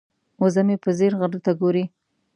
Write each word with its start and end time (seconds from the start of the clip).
وزه 0.41 0.61
مې 0.67 0.75
په 0.83 0.89
ځیر 0.97 1.13
غره 1.19 1.39
ته 1.45 1.51
ګوري. 1.59 1.83